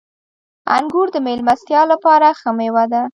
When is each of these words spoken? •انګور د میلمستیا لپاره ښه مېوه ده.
•انګور 0.77 1.07
د 1.11 1.17
میلمستیا 1.25 1.81
لپاره 1.91 2.27
ښه 2.39 2.51
مېوه 2.57 2.85
ده. 2.91 3.01